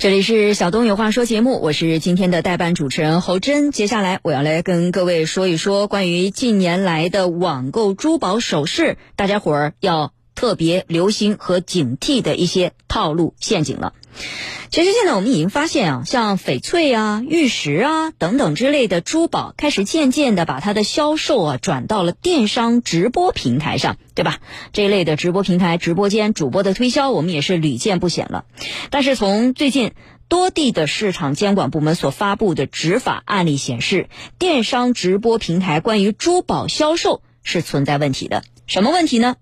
[0.00, 3.70] 这里是小东有话说节目，我是今天的代班主持人侯真。
[3.70, 13.92] 接下来我要来跟各位说一说关于近年来的网购珠宝首饰，大家伙儿要特别留心和警惕的一些套路陷阱了。
[14.70, 24.38] 其实现在我们已经发现啊，像翡翠啊、玉石啊等等之类的珠宝，开始渐渐的把它的销售啊转到了电商直播平台上，对吧？
[24.72, 28.44] 这一类的直播平台、直播间主播的推销，我们也是屡见不鲜了。
[28.90, 29.92] 但是从最近
[30.28, 34.08] 多地的市场监管部门所发布的执法案例显示，
[34.38, 38.44] 电商直播平台关于珠宝销售是存在问题的。
[38.68, 39.34] 什么问题呢？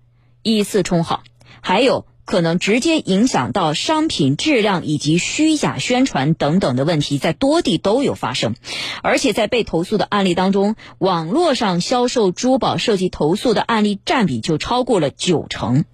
[0.42, 1.22] 依次充好，
[1.60, 2.06] 还有。
[2.28, 8.54] 可能直接影响到商品质量以及虚假宣传等等的问题，在多地都有发生，
[9.02, 15.86] 而且在被投诉的案例当中，网络上销售珠宝涉及投诉的案例占比就超过了九成。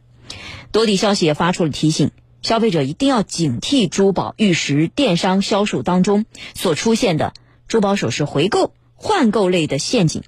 [0.73, 2.11] 多地消息也发出了提醒，
[2.43, 7.33] 消费者一定要警惕珠宝玉石电商销售当中所出现的
[7.69, 10.25] 珠宝首饰回购、换购类的陷阱。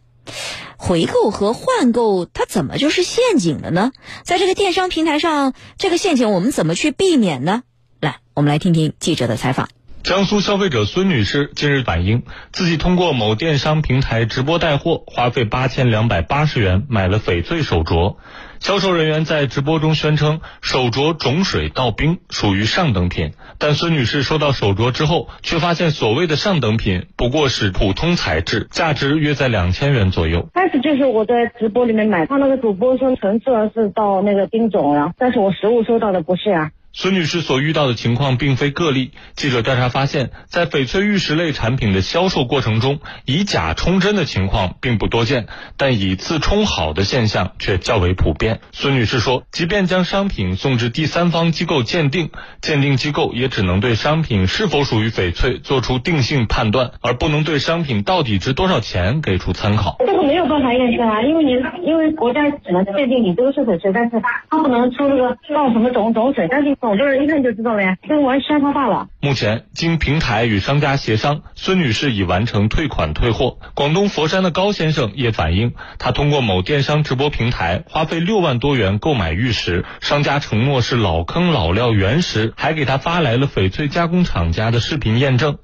[0.76, 3.92] 回购和换购，它怎么就是陷阱了呢？
[4.24, 7.62] 在这个电商平台上，这个陷阱我们怎么去避免呢？
[8.00, 9.68] 来，我们来听听记者的采访。
[10.02, 18.16] 江苏消费者孙女士近日反映，自己通过某电商平台直播带货，花费八千两百八十元买了翡翠手镯。
[18.60, 23.32] 销售人员在直播中宣称手镯种水到冰，属于上等品。
[23.58, 30.48] 但孙女士收到手镯之后，却发现所谓的上等品不过是普通材质，价值约在两千元左右。
[30.54, 36.70] 开始就是我在直播里面买，他那个主播说成色是到那个冰种了，但是我实物收到的不是啊。
[36.98, 39.10] 孙女士所遇到的情况并非个例。
[39.34, 48.60] 记者调查发现，在翡翠玉石类产品的销售过程中，以假充真的情况并不多见，但以次充好的现象却较为普遍。
[48.72, 52.30] 孙女士说，即便将商品送至第三方机构鉴定，
[52.62, 59.96] 鉴定机构也只能对商品是否属于翡翠做出定性判断，而不能对商品到底值多少钱给出参考。
[59.98, 61.52] 这个没有办法验证啊，因为你
[61.86, 64.18] 因为国家只能鉴定你这个是翡翠，但是
[64.48, 66.74] 它不能出那个倒什么种种水，但是。
[66.88, 69.08] 我这一看就知道了呀，跟玩山花大了。
[69.20, 73.58] 目前，经平台与商家协商，孙女士已完成退款退货。
[73.74, 85.58] 广东佛山的高先生也反映，他通过某电商直播平台花费六万多元购买玉石，商家承诺是老坑老料原石，还给他发来了翡翠加工厂家的视频验证。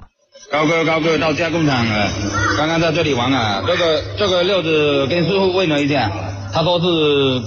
[0.50, 2.10] 高哥，高哥到加工厂了，
[2.58, 3.62] 刚刚在这里玩啊。
[3.64, 6.10] 这个这个料子跟师傅问了一下，
[6.52, 7.42] 他说是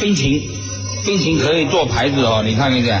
[0.00, 0.59] 冰情。
[1.04, 3.00] 冰情可以做牌子哦，你看一下。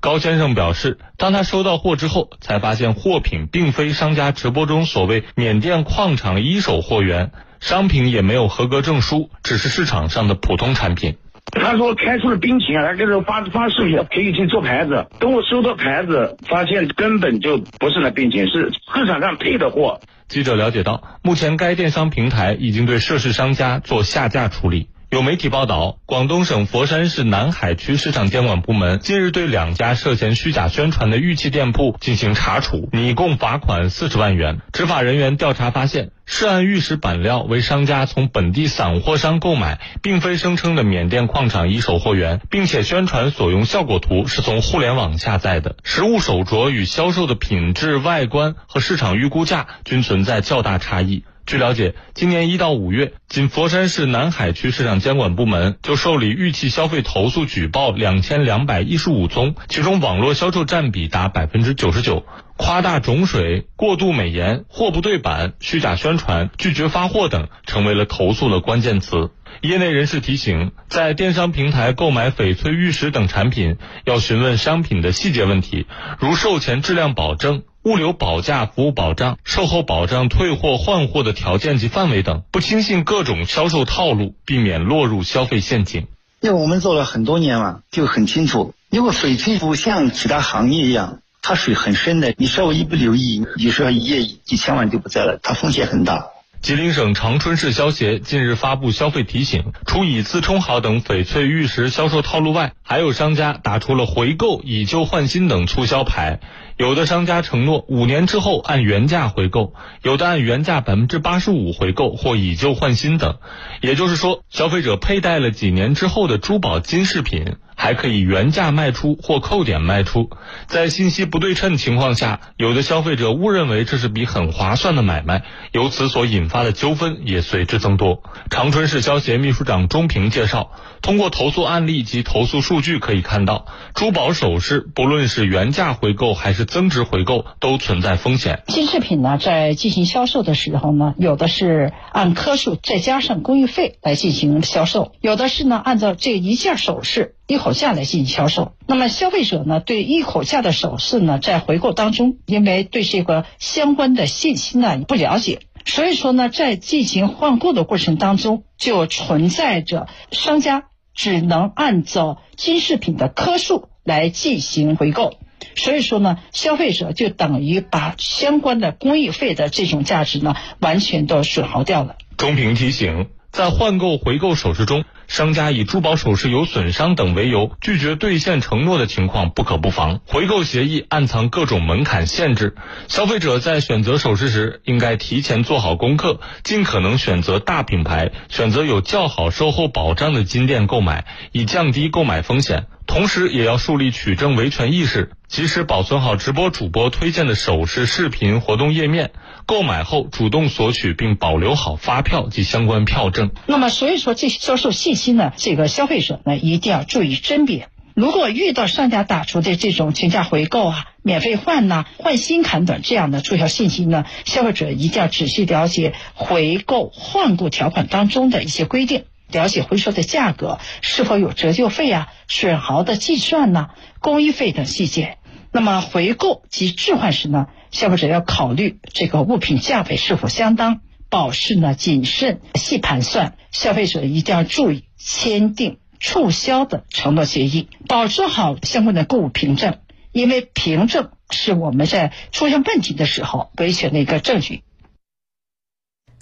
[0.00, 7.30] 高先生表示，当他收到货之后，才发现货品并非商家直播中所谓缅甸矿场一手货源，
[7.60, 11.16] 商品也没有合格证书，只是市场上的普通产品。
[11.52, 15.06] 他说开出了冰情啊，他给我发发视频可以去做牌子。
[15.20, 20.00] 等我收到牌子，发现根本就不是那冰情，是市场上配的货。
[20.28, 24.88] 记者了解到，目前该电商平台已经对涉事商家做下架处理。
[25.16, 34.58] 有媒体报道，广东省佛山市南海区市场监管部门近日对两家涉嫌虚假宣传的玉器店铺进行查处，拟共罚款四十万元。
[34.74, 45.76] 执法人员调查发现，涉案玉石板料为商家从本地散货商购买，并非声称的缅甸矿场一手货源，并且宣传所用效果图是从互联网下载的。
[45.82, 51.24] 实物手镯与销售的品质、外观和市场预估价均存在较大差异。
[51.46, 69.30] 据了解，今年一到五月，仅佛山市南海区市场监管部门就受理玉器消费投诉举报两千两百一十五宗，其中网络销售占比达百分之九十九，夸大种水、过度美颜、货不对版、虚假宣传、拒绝发货等成为了投诉的关键词。
[69.62, 75.86] 业内人士提醒，在电商平台购买翡翠、玉石等产品，要询问商品的细节问题，
[76.18, 77.62] 如售前质量保证。
[77.86, 86.08] 物流保价、服务保障、售后保障、退货换货的条件及范围等，不轻信各种销售套路，避免落入消费陷阱。
[86.40, 88.74] 因为我们做了很多年了，就很清楚。
[88.90, 96.26] 因为翡翠不像其他行业一样，它水很深的，你稍微一不留意，你说一夜几千万就不在了，它风险很大。
[96.62, 106.40] 吉林省长春市消协近日发布消费提醒，除以次充好等翡翠玉石销售套路外，还有商家打出了回购、以旧换新等促销牌。
[106.76, 113.38] 有的商家承诺五年之后按原价回购，有的按原价百分之八十五回购或以旧换新等。
[113.80, 120.30] 也就是说，消费者佩戴了几年之后的珠宝金饰品，还可以原价卖出或扣点卖出。
[120.66, 128.22] 在信息不对称情况下，有的消费者误认为这是笔很划算的买卖，由此所引发的纠纷也随之增多。
[128.50, 138.62] 长春市消协秘书长钟平介绍，通过投诉案例及投诉数据可以看到，珠宝首饰不论是原价回购还是增值回购，都存在风险。
[138.66, 148.74] 金饰品呢，在进行销售的时候呢，有的是按颗数再加上工艺费来进行销售，有的是呢按照这一件首饰一口价来进行销售。
[148.86, 165.34] 那么消费者呢，对一口价的首饰呢，在回购当中，因为对这个相关的信息呢不了解，所以说呢，在进行换购的过程当中，就存在着商家只能按照金饰品的颗数来进行回购。
[165.74, 172.14] 所以说呢，消费者就等于把相关的工艺费的这种价值呢，完全都损耗掉了。
[172.36, 180.20] 钟平提醒，在换购回购首饰中，商家以珠宝首饰有损伤等为由拒绝兑现承诺的情况不可不防。
[180.26, 182.76] 回购协议暗藏各种门槛限制，
[183.08, 192.86] 消费者在选择首饰时应该提前做好功课，尽可能选择大品牌，选择有较好售后保障的金店购买，以降低购买风险。
[193.06, 199.30] 同时，也要树立取证维权意识，及时保存好直播主播推荐的首饰视频活动页面。
[199.64, 203.50] 购买后主动索取并保留好发票及相关票证。
[203.66, 207.88] 那么，所以说这些销售信息呢，这个消费者呢一定要注意甄别。
[208.14, 219.24] 如果遇到商家打出的这种全价回购啊、免费换呐、换新砍短这样的促销信息呢，消费者一定要仔细了解回购换购条款当中的一些规定。
[219.52, 223.90] 了解回收的价格是否有折旧费啊、损耗的计算呐、
[224.20, 225.38] 工艺费等细节。
[225.70, 233.56] 那么回购及置换时呢，消费者要考虑这个物品价位是否相当，保持呢谨慎细盘算。
[233.70, 239.98] 消费者一定要注意签订促销的承诺协议，保持好相关的购物凭证，
[240.32, 244.82] 因为凭证是我们在出现问题的时候维权的一个证据。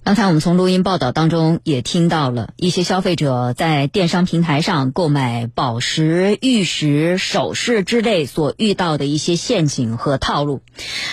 [0.05, 10.61] 刚才我们从录音报道当中也听到了一些消费者在电商平台上购买宝石、玉石、首饰之类所遇到的一些陷阱和套路，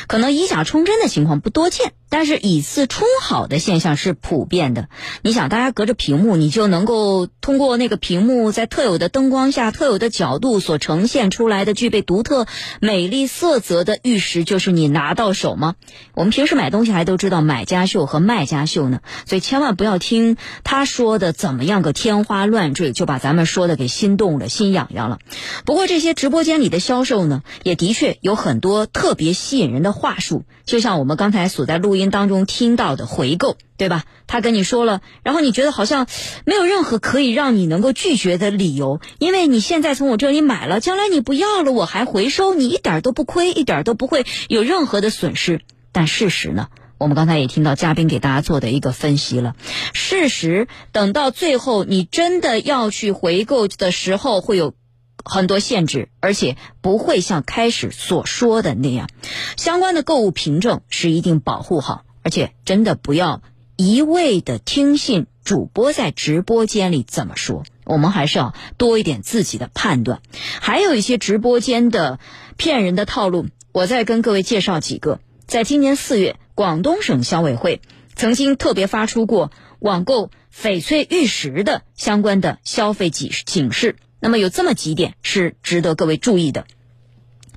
[0.07, 1.93] 可能以假充真的情况不多见。
[2.11, 4.89] 但是以次充好的现象是普遍的。
[5.21, 12.47] 你想，大家隔着屏幕，你就能够通过那个屏幕在特有的灯光下、特有的角度所呈现出来的具备独特
[12.81, 15.75] 美丽色泽的玉石，就是你拿到手吗？
[16.13, 20.35] 我们平时买东西还都知道买家秀和卖家秀呢，所以千万不要听
[20.65, 25.19] 他说的怎么样个天花乱坠，就把咱们说的给心动了、心痒痒了。
[25.63, 32.00] 不过这些直播间里的销售呢，也的确有很多特别吸引人的话术，就像我们刚才所在录音。
[32.09, 34.05] 当中听到的回购，对吧？
[34.25, 36.07] 他跟你说了，然后你觉得好像
[36.45, 45.61] 没有任何可以让你能够拒绝的理由，因为你现在从我这里买了，将来你不要了，我还回收，你一点都不亏，一点都不会有任何的损失。
[45.91, 46.69] 但事实呢？
[46.97, 49.55] 我们刚才也听到嘉宾给大家做的一个分析了，
[49.91, 54.75] 事实等到最后你真的要去回购的时候，会有
[55.23, 59.09] 很多限制，而且不会像开始所说的那样。
[59.57, 63.41] 相关的购物凭证是一定保护好，而且真的不要
[63.75, 70.21] 一味的听信主播在直播间里怎么说，我们还是要多一点自己的判断。
[70.59, 72.19] 还有一些直播间的
[72.57, 75.19] 骗人的套路，我再跟各位介绍几个。
[75.45, 76.37] 在今年四月。
[76.53, 77.81] 广东省消委会
[78.13, 83.95] 曾经特别发出过网购翡翠玉石的相关的消费警警示。
[84.21, 86.65] 那么有这么几点是值得各位注意的，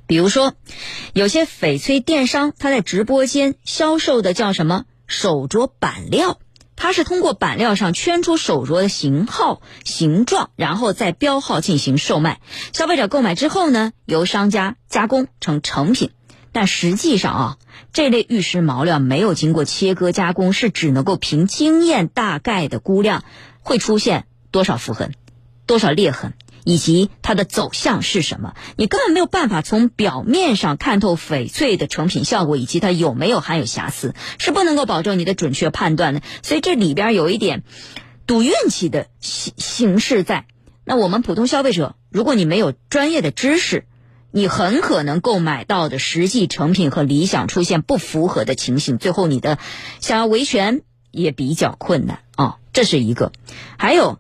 [0.07, 0.55] 比如说，
[1.13, 6.41] 有些翡翠电商他在直播间销售的叫什么手镯板料，
[6.77, 12.41] 它是通过板料上圈出手镯的型号、形状，然后再标号进行售卖。
[12.73, 16.11] 消费者购买之后呢，由商家加工成成品。
[16.51, 17.59] 但实际上啊，
[17.93, 23.25] 这类玉石毛料没有经过切割加工，是只能够凭经验大概的估量，
[23.61, 25.15] 会出现多少浮痕、
[25.67, 36.23] 多少裂痕，以及它的走向是什么，你根本没有办法从表面上看透翡翠的成品效果以及它有没有含有瑕疵，是不能够保证你的准确判断的。
[36.43, 37.63] 所以这里边有一点
[38.27, 40.47] 赌运气的形形式在。
[40.87, 43.87] 那我们普通消费者，如果你没有专业的知识，
[44.31, 49.59] 你很可能购买到的实际成品和理想出现不符合的情形，最后你的
[50.01, 53.33] 想要维权也比较困难啊，这是一个。
[53.79, 54.19] 还有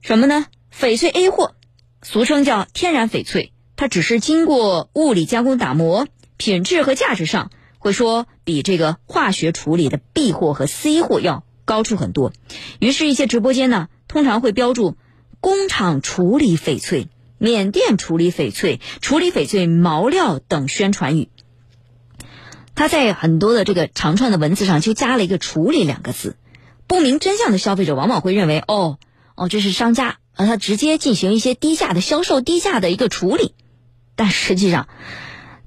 [0.00, 0.46] 什么呢？
[0.72, 1.54] 翡翠 A 货，
[2.02, 12.32] 俗称叫天然翡翠，它只是经过物理加工打磨，品质和价值上会说比这个化学处理的 B 货和 C 货要高出很多。
[12.78, 14.96] 于是，一些直播间呢，通常会标注
[15.40, 17.08] 工厂处理翡翠。
[17.42, 21.30] 缅甸处理翡翠、处理翡翠毛料等宣传语。
[22.74, 26.36] 他在很多的这个长串的文字上就加了一个“处理”两个字，
[26.86, 28.98] 不明真相的消费者往往会认为，哦
[29.36, 33.54] 哦，这是商家啊，他直接进行一些低价的销售、低价的一个处理，
[34.16, 34.88] 但实际上，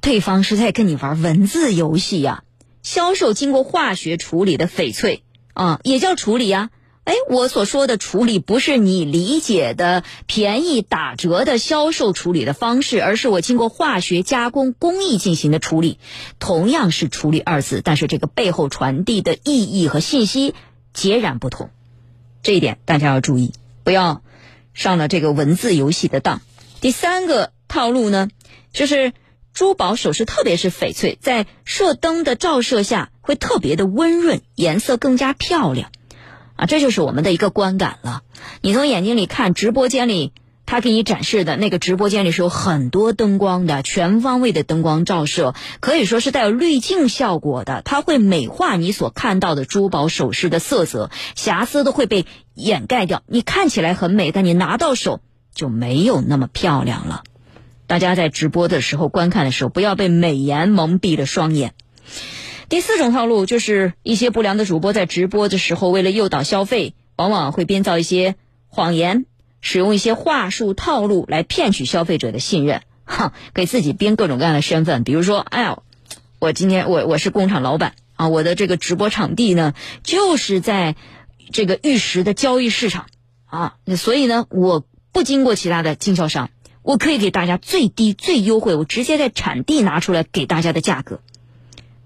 [0.02, 2.44] 对方是在跟你玩文字游戏呀。
[2.82, 6.70] 销售经过化学处理的翡翠啊，也叫处理呀。
[7.06, 15.98] 哎，我所说的处理不是你理解的便宜打折的销售处理的方式，而是我经过化学加工工艺进行的处理。
[16.40, 20.56] 同样是“处理”二字，但是这个背后传递的意义和信息
[20.94, 21.72] 截然不同。
[22.42, 23.52] 这一点大家要注意，
[23.84, 24.22] 不要
[24.74, 26.42] 上了这个文字游戏的当。
[26.82, 28.30] 第三个套路呢，
[28.72, 29.14] 就是
[29.54, 35.92] 珠宝首饰，特别是翡翠，在射灯的照射下会特别的温润，颜色更加漂亮。
[36.56, 38.22] 啊，这就是我们的一个观感了。
[38.62, 40.34] 你从眼睛里看，直播间里
[40.66, 47.82] 他给你展示的那个直播间里是有很多灯光的，全方位的灯光照射，可以说是带有滤镜效果的。
[47.84, 53.24] 它会美化你所看到的珠宝首饰的色泽，瑕疵都会被掩盖掉。
[53.28, 55.22] 你看起来很美，但你拿到手
[55.54, 57.24] 就没有那么漂亮了。
[57.88, 61.74] 大家在直播的时候观看的时候，不要被美颜蒙蔽了双眼。
[62.70, 68.36] 第四种套路就是一些不良的主播在直播的时候，为了诱导消费，往往会编造一些
[68.68, 69.26] 谎言，
[69.62, 75.80] 使用一些话术套路来骗取消费者的信任，哈，给自己编各种各样的身份，比如说，哎呀，
[76.40, 80.96] 我今天我我是工厂老板啊，我的这个直播场地呢就是在
[81.54, 83.06] 这个玉石的交易市场
[83.46, 86.50] 啊，所以呢，我不经过其他的经销商，
[86.82, 91.22] 我可以给大家最低最优惠，我直接在产地拿出来给大家的价格。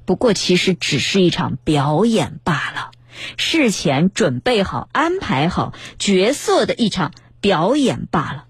[0.05, 2.91] 不过，其实只是一场表演罢了，
[3.37, 8.45] 事前准备好、安排好角色的一场表演罢了。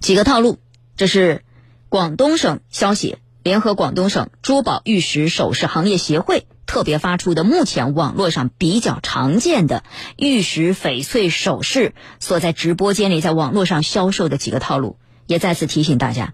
[0.00, 0.58] 几个套路，
[0.96, 1.44] 这是
[1.88, 9.84] 广东省消息联合广东省珠宝玉石首饰行业协会特别发出的，目前网络上比较常见的
[10.16, 16.32] 玉石翡翠首饰所在直播间里在网络上销售的几个套路，也再次提醒大家，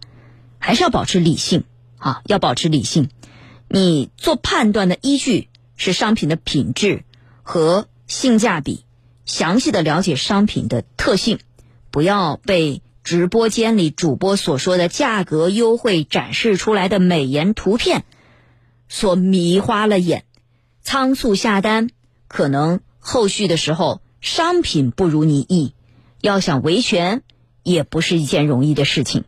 [0.60, 1.64] 还是要保持理性
[1.96, 3.08] 啊，要保持理性。
[3.66, 7.02] 你做判断的依据是商品的品质
[7.42, 8.84] 和性价比，
[9.24, 11.40] 详细的了解商品的特性，
[11.90, 18.04] 不要被直播间里主播所说的价格优惠展示出来的美颜图片
[18.88, 20.24] 所迷花了眼，
[20.90, 21.90] 仓促下单，
[22.28, 25.74] 可能后续的时候商品不如你意，
[26.22, 27.22] 要想维权
[27.62, 29.24] 也不是一件容易的事情。